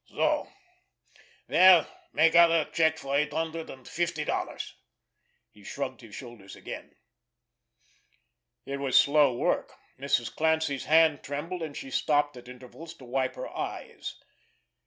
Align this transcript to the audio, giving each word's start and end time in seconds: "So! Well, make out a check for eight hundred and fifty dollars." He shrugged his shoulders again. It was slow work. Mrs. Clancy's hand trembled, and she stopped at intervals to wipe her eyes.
"So! 0.07 0.51
Well, 1.47 1.87
make 2.11 2.33
out 2.33 2.49
a 2.51 2.67
check 2.71 2.97
for 2.97 3.15
eight 3.15 3.31
hundred 3.31 3.69
and 3.69 3.87
fifty 3.87 4.25
dollars." 4.25 4.73
He 5.51 5.63
shrugged 5.63 6.01
his 6.01 6.15
shoulders 6.15 6.55
again. 6.55 6.95
It 8.65 8.77
was 8.77 8.97
slow 8.99 9.35
work. 9.35 9.73
Mrs. 9.99 10.35
Clancy's 10.35 10.85
hand 10.85 11.21
trembled, 11.21 11.61
and 11.61 11.77
she 11.77 11.91
stopped 11.91 12.35
at 12.35 12.47
intervals 12.49 12.95
to 12.95 13.05
wipe 13.05 13.35
her 13.35 13.55
eyes. 13.55 14.15